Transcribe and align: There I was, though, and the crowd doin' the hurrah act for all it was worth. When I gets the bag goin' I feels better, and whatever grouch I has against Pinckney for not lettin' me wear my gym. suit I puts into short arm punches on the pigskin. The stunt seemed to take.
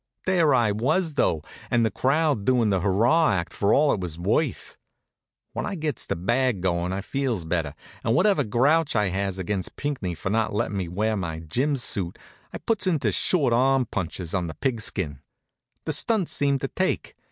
There 0.25 0.55
I 0.55 0.71
was, 0.71 1.13
though, 1.13 1.43
and 1.69 1.85
the 1.85 1.91
crowd 1.91 2.43
doin' 2.43 2.71
the 2.71 2.79
hurrah 2.81 3.33
act 3.33 3.53
for 3.53 3.71
all 3.71 3.93
it 3.93 3.99
was 3.99 4.17
worth. 4.17 4.75
When 5.53 5.63
I 5.67 5.75
gets 5.75 6.07
the 6.07 6.15
bag 6.15 6.61
goin' 6.61 6.91
I 6.91 7.01
feels 7.01 7.45
better, 7.45 7.75
and 8.03 8.15
whatever 8.15 8.43
grouch 8.43 8.95
I 8.95 9.09
has 9.09 9.37
against 9.37 9.75
Pinckney 9.75 10.15
for 10.15 10.31
not 10.31 10.53
lettin' 10.55 10.77
me 10.77 10.87
wear 10.87 11.15
my 11.15 11.37
gym. 11.41 11.75
suit 11.75 12.17
I 12.51 12.57
puts 12.57 12.87
into 12.87 13.11
short 13.11 13.53
arm 13.53 13.85
punches 13.85 14.33
on 14.33 14.47
the 14.47 14.55
pigskin. 14.55 15.19
The 15.85 15.93
stunt 15.93 16.29
seemed 16.29 16.61
to 16.61 16.67
take. 16.67 17.15